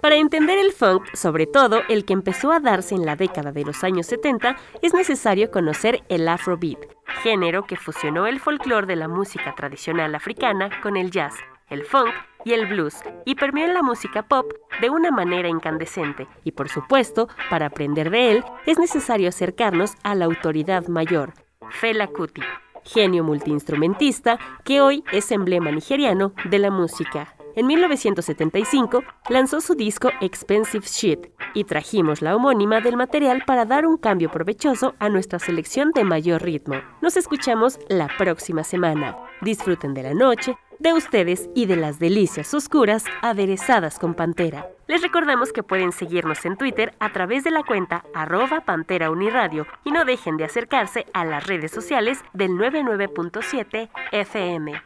Para 0.00 0.16
entender 0.16 0.58
el 0.58 0.72
funk, 0.72 1.12
sobre 1.14 1.46
todo 1.46 1.82
el 1.88 2.04
que 2.04 2.12
empezó 2.12 2.52
a 2.52 2.60
darse 2.60 2.94
en 2.94 3.04
la 3.04 3.16
década 3.16 3.50
de 3.50 3.64
los 3.64 3.82
años 3.82 4.06
70, 4.06 4.56
es 4.80 4.94
necesario 4.94 5.50
conocer 5.50 6.02
el 6.08 6.28
Afrobeat, 6.28 6.78
género 7.22 7.66
que 7.66 7.76
fusionó 7.76 8.28
el 8.28 8.38
folclore 8.38 8.86
de 8.86 8.96
la 8.96 9.08
música 9.08 9.54
tradicional 9.56 10.14
africana 10.14 10.70
con 10.80 10.96
el 10.96 11.10
jazz, 11.10 11.34
el 11.70 11.84
funk 11.84 12.12
y 12.44 12.52
el 12.52 12.66
blues, 12.66 12.96
y 13.24 13.34
permeó 13.34 13.66
en 13.66 13.74
la 13.74 13.82
música 13.82 14.22
pop 14.22 14.52
de 14.80 14.90
una 14.90 15.10
manera 15.10 15.48
incandescente. 15.48 16.26
Y 16.44 16.52
por 16.52 16.68
supuesto, 16.68 17.28
para 17.50 17.66
aprender 17.66 18.10
de 18.10 18.32
él, 18.32 18.44
es 18.66 18.78
necesario 18.78 19.28
acercarnos 19.28 19.94
a 20.02 20.14
la 20.14 20.24
autoridad 20.24 20.86
mayor, 20.88 21.32
Fela 21.70 22.06
Kuti, 22.06 22.42
genio 22.84 23.24
multiinstrumentista 23.24 24.38
que 24.64 24.80
hoy 24.80 25.04
es 25.12 25.30
emblema 25.30 25.70
nigeriano 25.70 26.32
de 26.44 26.58
la 26.58 26.70
música. 26.70 27.34
En 27.58 27.66
1975 27.66 29.02
lanzó 29.30 29.60
su 29.60 29.74
disco 29.74 30.10
Expensive 30.20 30.86
Shit 30.86 31.26
y 31.54 31.64
trajimos 31.64 32.22
la 32.22 32.36
homónima 32.36 32.80
del 32.80 32.96
material 32.96 33.42
para 33.46 33.64
dar 33.64 33.84
un 33.84 33.96
cambio 33.96 34.30
provechoso 34.30 34.94
a 35.00 35.08
nuestra 35.08 35.40
selección 35.40 35.90
de 35.90 36.04
mayor 36.04 36.42
ritmo. 36.42 36.76
Nos 37.02 37.16
escuchamos 37.16 37.80
la 37.88 38.08
próxima 38.16 38.62
semana. 38.62 39.16
Disfruten 39.40 39.92
de 39.92 40.04
la 40.04 40.14
noche, 40.14 40.56
de 40.78 40.92
ustedes 40.92 41.48
y 41.54 41.66
de 41.66 41.76
las 41.76 41.98
delicias 41.98 42.54
oscuras 42.54 43.04
aderezadas 43.22 43.98
con 43.98 44.14
Pantera. 44.14 44.68
Les 44.86 45.02
recordamos 45.02 45.52
que 45.52 45.62
pueden 45.62 45.92
seguirnos 45.92 46.44
en 46.44 46.56
Twitter 46.56 46.94
a 46.98 47.12
través 47.12 47.44
de 47.44 47.50
la 47.50 47.62
cuenta 47.62 48.04
arroba 48.14 48.62
Pantera 48.62 49.10
Uniradio 49.10 49.66
y 49.84 49.90
no 49.90 50.04
dejen 50.04 50.36
de 50.36 50.44
acercarse 50.44 51.06
a 51.12 51.24
las 51.24 51.46
redes 51.46 51.72
sociales 51.72 52.20
del 52.32 52.52
99.7 52.52 53.90
FM. 54.12 54.82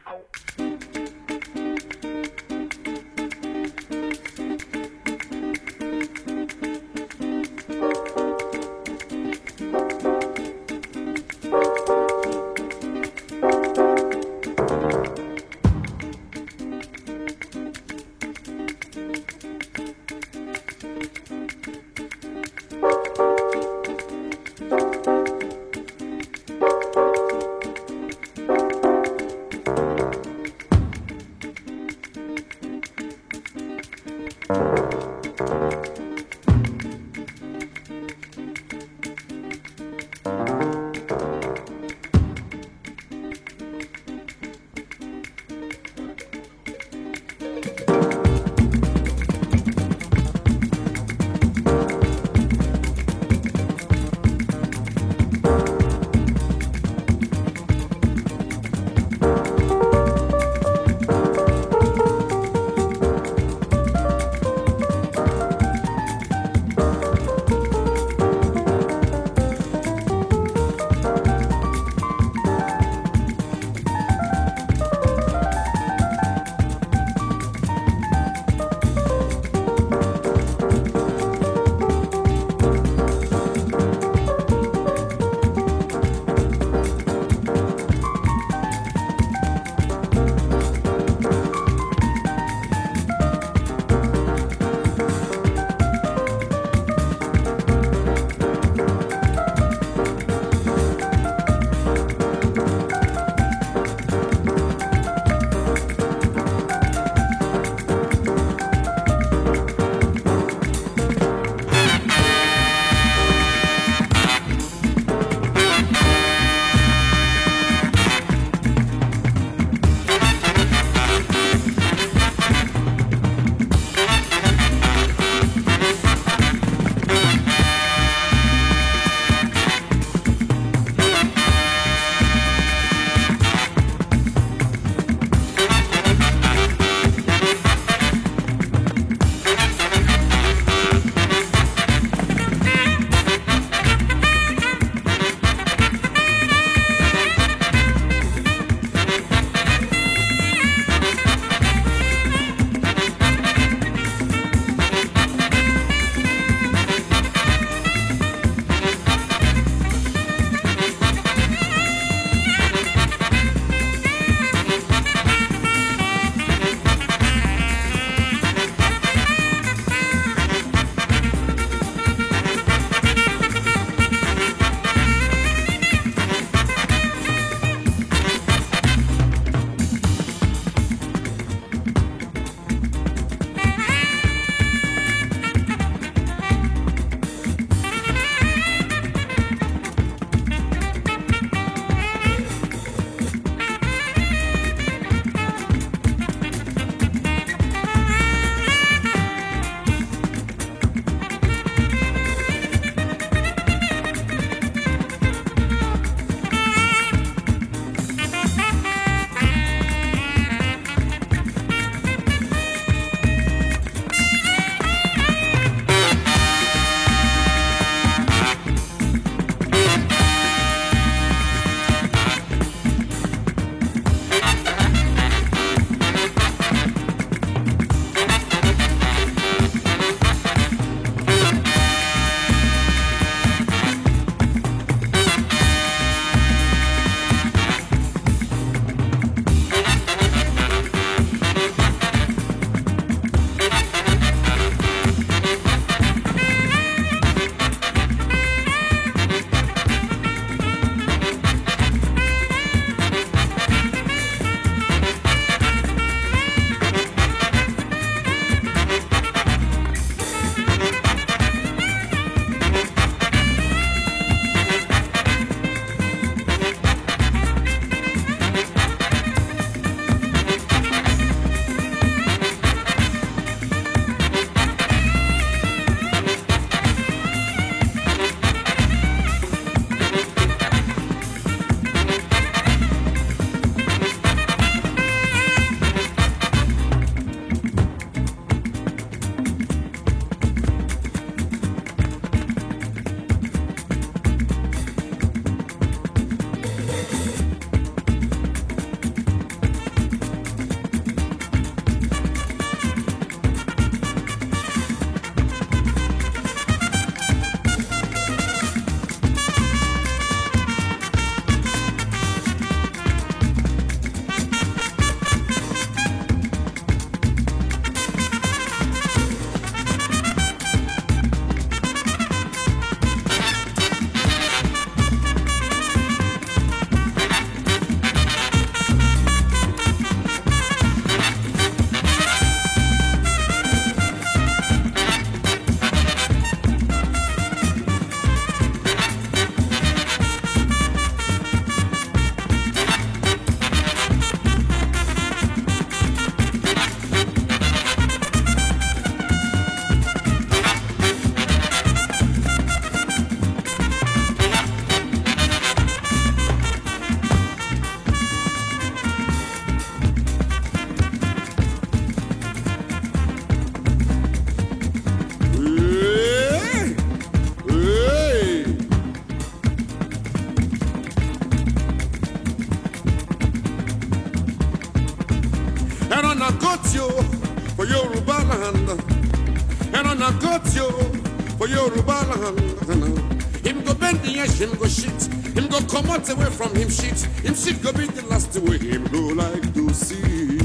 Come 385.93 386.09
out 386.09 386.27
away 386.31 386.47
from 386.47 386.75
him 386.75 386.89
shit. 386.89 387.21
Him 387.45 387.55
shit 387.55 387.83
go 387.83 387.93
be 387.93 388.07
the 388.07 388.25
last 388.27 388.57
way 388.61 388.79
him 388.79 389.05
go 389.09 389.21
like 389.37 389.75
to 389.75 389.93
see. 389.93 390.57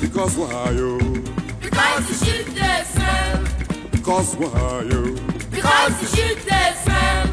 Because 0.00 0.36
why 0.36 0.70
you? 0.70 1.24
Because 1.60 2.06
the 2.06 2.24
shit 2.24 2.46
they 2.54 2.84
smell. 2.86 3.44
Because 3.90 4.36
why 4.36 4.82
you? 4.82 5.16
Because 5.50 6.00
the 6.00 6.06
shit 6.16 6.38
they 6.46 6.72
smell. 6.84 7.26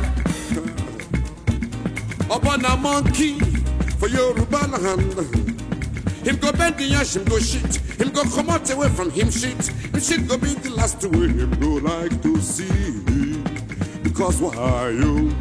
Upon 2.35 2.65
a 2.65 2.75
monkey 2.75 3.39
for 3.99 4.07
Yoruba 4.09 4.65
land. 4.65 5.13
Him 6.25 6.37
go 6.37 6.51
bend 6.53 6.75
the 6.77 6.91
ash, 6.95 7.15
him 7.15 7.25
go 7.25 7.37
shit. 7.37 7.75
Him 8.01 8.09
go 8.09 8.23
come 8.23 8.49
out 8.49 8.67
away 8.71 8.89
from 8.89 9.11
him 9.11 9.29
shit. 9.29 9.67
Him 9.93 9.99
shit 9.99 10.27
go 10.27 10.39
be 10.39 10.55
the 10.55 10.71
last 10.71 11.05
way 11.05 11.27
him 11.27 11.51
go 11.59 11.75
like 11.87 12.19
to 12.23 12.41
see. 12.41 13.43
Because 14.01 14.41
why 14.41 14.89
you? 14.89 15.35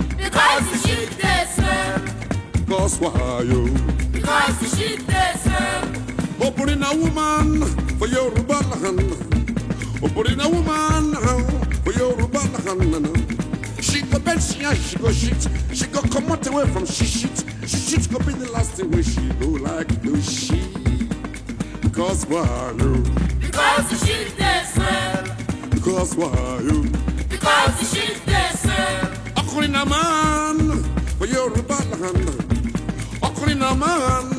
Because 2.74 2.98
why 2.98 3.42
you? 3.42 3.68
Because 4.10 4.58
the 4.58 4.76
shit 4.76 5.06
they 5.06 5.32
smell. 5.36 6.48
Opening 6.48 6.82
a 6.82 6.90
woman 6.96 7.62
for 7.98 8.08
Yoruba 8.08 8.58
land. 8.74 8.98
Opening 10.02 10.40
a 10.40 10.48
woman 10.48 11.14
for 11.84 11.92
Yoruba 11.92 12.40
land. 12.66 13.06
She 13.80 14.02
go 14.02 14.18
bend, 14.18 14.42
she 14.42 14.64
ash, 14.64 14.90
she 14.90 14.96
go 14.96 15.12
shit. 15.12 15.46
She 15.72 15.86
go 15.86 16.00
come 16.02 16.32
out 16.32 16.44
away 16.48 16.66
from 16.66 16.84
she 16.84 17.04
shit. 17.04 17.44
She 17.64 17.76
shit 17.76 18.10
go 18.10 18.18
be 18.18 18.32
the 18.32 18.50
last 18.50 18.82
way 18.82 19.02
she 19.02 19.22
go 19.38 19.46
like 19.50 20.02
to 20.02 20.20
she. 20.20 20.60
Because 21.80 22.26
why 22.26 22.74
you? 22.76 23.04
Because 23.40 23.88
the 23.90 24.04
shit 24.04 24.36
they 24.36 24.62
smell. 24.64 25.36
Because 25.70 26.16
why 26.16 26.58
you? 26.64 26.82
Because 27.28 27.78
the 27.78 27.86
shit 27.96 28.26
they 28.26 28.48
smell. 28.56 29.10
Ọkùnrin 29.36 29.76
a 29.80 29.86
man 29.86 30.82
for 31.18 31.26
land. 31.28 31.54
Ọkùnrin 31.70 32.40
a 32.40 32.43
man 33.76 34.30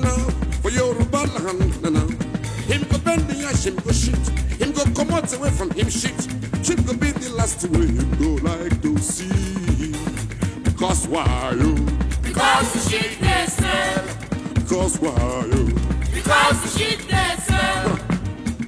for 0.61 0.71
Yoruba 0.71 1.25
land. 1.35 2.23
Him 2.67 2.83
go 2.89 2.97
bend 2.99 3.27
the 3.27 3.45
ash, 3.47 3.65
him 3.65 3.75
go 3.75 3.91
shit. 3.91 4.17
Him 4.59 4.71
go 4.71 4.83
come 4.95 5.11
out 5.11 5.31
away 5.33 5.49
from 5.51 5.71
him 5.71 5.89
shit. 5.89 6.19
Shit 6.65 6.85
go 6.85 6.93
be 6.93 7.11
the 7.11 7.33
last 7.35 7.63
way 7.69 7.85
him 7.87 8.09
go 8.17 8.41
like 8.49 8.81
to 8.81 8.97
see. 8.97 9.91
Because 10.63 11.07
why 11.07 11.53
you? 11.59 11.75
Because 12.21 12.73
the 12.73 12.79
shit 12.89 13.19
they. 13.19 13.45
Because 14.55 14.99
why 14.99 15.45
you? 15.53 15.65
Because 16.13 16.61
the 16.63 16.79
shit 16.79 16.99
they 17.07 17.35
smell. 17.45 17.99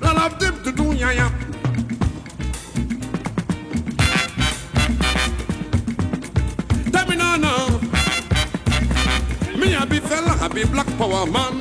None 0.02 0.18
of 0.18 0.40
them 0.40 0.64
to 0.64 0.72
do 0.72 0.94
ya 0.96 1.10
ya. 1.12 1.47
I 10.48 10.50
be 10.50 10.64
black 10.64 10.88
power 10.98 11.26
man. 11.26 11.58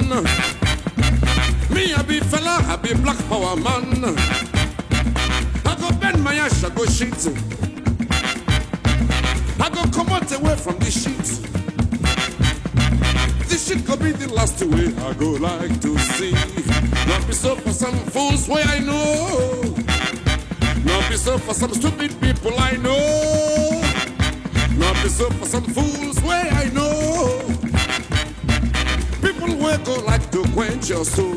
Me 1.75 1.93
a 1.93 2.05
be 2.05 2.21
Fela, 2.21 2.63
I 2.69 2.77
be 2.77 2.95
black 2.95 3.19
power 3.29 3.57
man. 3.57 4.15
I 5.67 5.75
go 5.81 5.91
bend 5.99 6.23
my 6.23 6.37
ass, 6.37 6.63
I 6.63 6.71
go 6.71 6.87
shit. 6.87 7.27
I 9.61 9.69
go 9.71 9.83
come 9.91 10.09
out 10.11 10.31
away 10.31 10.55
from 10.55 10.79
this 10.79 11.03
shit. 11.03 11.27
This 13.49 13.67
shit 13.67 13.85
could 13.85 13.99
be 13.99 14.13
the 14.13 14.33
last 14.33 14.63
way 14.63 14.95
I 15.05 15.13
go 15.15 15.31
like 15.33 15.81
to 15.81 15.99
see. 15.99 16.31
Not 17.09 17.27
be 17.27 17.33
so 17.33 17.57
for 17.57 17.73
some 17.73 17.99
fools 18.15 18.47
way 18.49 18.63
I 18.63 18.79
know. 18.79 19.63
Not 20.85 21.11
be 21.11 21.17
so 21.17 21.39
for 21.39 21.55
some 21.55 21.75
stupid 21.75 22.21
people 22.21 22.53
I 22.57 22.77
know. 22.77 23.83
Not 24.79 24.95
be 25.03 25.09
so 25.09 25.29
for 25.31 25.47
some 25.47 25.65
fools 25.65 26.23
way 26.23 26.49
I 26.53 26.71
know. 26.73 26.96
Will 29.77 29.85
go 29.85 30.01
like 30.07 30.31
to 30.31 30.43
quench 30.55 30.89
your 30.89 31.05
soul. 31.05 31.35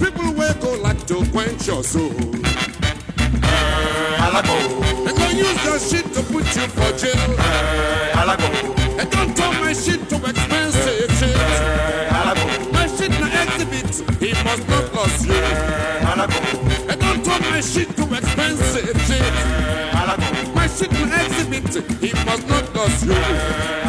People 0.00 0.32
will 0.32 0.54
go 0.54 0.72
like 0.80 1.06
to 1.06 1.22
quench 1.30 1.66
your 1.66 1.84
soul. 1.84 2.08
They 2.08 2.32
gonna 5.12 5.34
use 5.34 5.60
that 5.64 5.80
shit 5.90 6.06
to 6.14 6.22
put 6.22 6.46
you 6.56 6.66
for 6.72 6.90
jail. 6.96 7.36
They 8.96 9.04
don't 9.10 9.36
turn 9.36 9.54
my 9.60 9.72
shit 9.74 10.08
to 10.08 10.16
expensive 10.16 11.10
shit. 11.18 11.36
My 12.72 12.86
shit 12.86 13.10
na 13.20 13.26
exhibit, 13.42 13.92
he 14.18 14.32
must 14.44 14.66
not 14.66 14.94
lose 14.94 15.26
you. 15.26 15.34
They 16.86 16.96
don't 16.96 17.20
turn 17.24 17.42
my 17.50 17.60
shit 17.60 17.94
to 17.96 18.04
expensive 18.14 18.96
shit. 19.06 19.34
My 20.54 20.66
shit 20.66 20.92
na 20.92 21.16
exhibit, 21.24 21.74
he 22.00 22.10
must 22.24 22.48
not 22.48 22.74
lose 22.74 23.04
you. 23.04 23.12
Hey, 23.12 23.83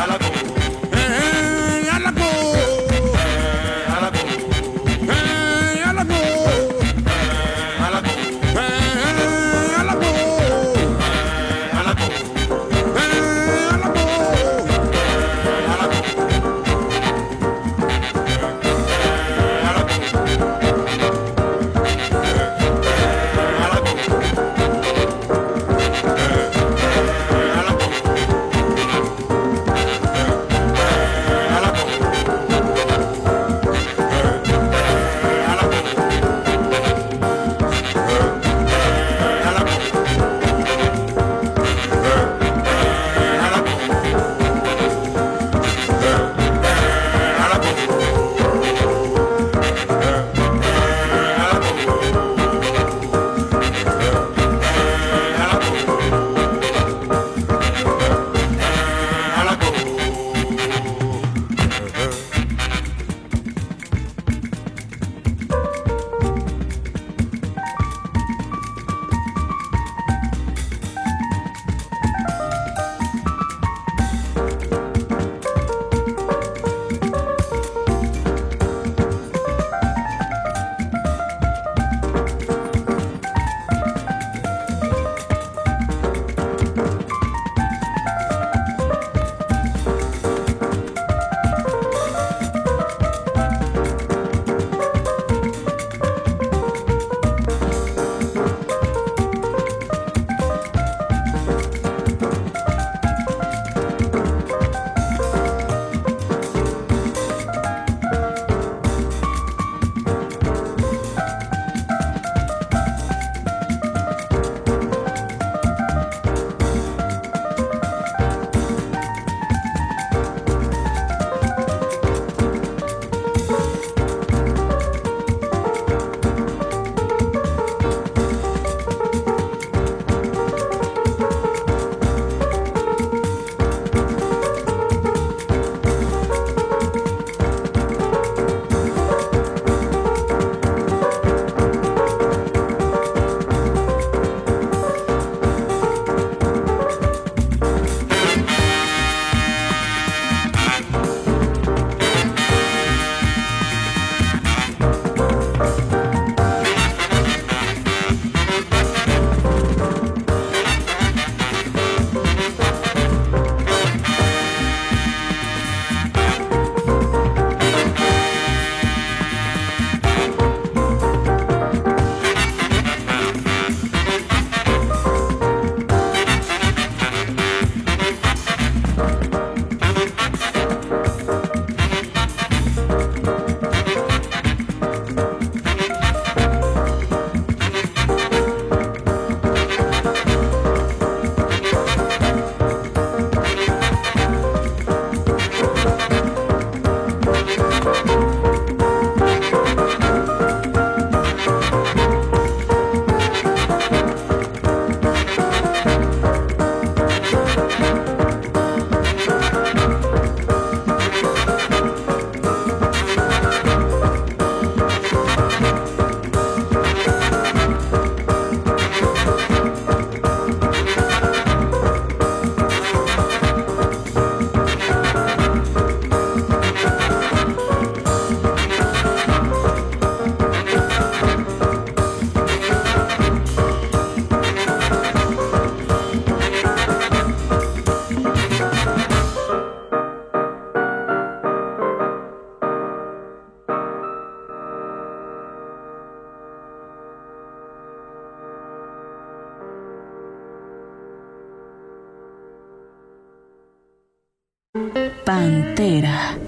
entera. 255.76 256.45